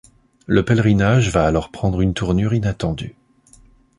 Le 0.47 0.65
pèlerinage 0.65 1.29
va 1.29 1.45
alors 1.45 1.69
prendre 1.69 2.01
une 2.01 2.15
tournure 2.15 2.55
inattendue. 2.55 3.13